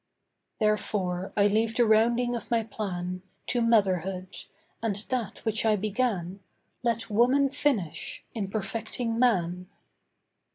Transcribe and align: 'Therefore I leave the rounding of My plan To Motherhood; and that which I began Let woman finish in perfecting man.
'Therefore 0.59 1.31
I 1.37 1.45
leave 1.45 1.75
the 1.75 1.85
rounding 1.85 2.35
of 2.35 2.49
My 2.49 2.63
plan 2.63 3.21
To 3.45 3.61
Motherhood; 3.61 4.45
and 4.81 4.95
that 5.09 5.45
which 5.45 5.63
I 5.63 5.75
began 5.75 6.39
Let 6.81 7.11
woman 7.11 7.49
finish 7.49 8.23
in 8.33 8.49
perfecting 8.49 9.19
man. 9.19 9.67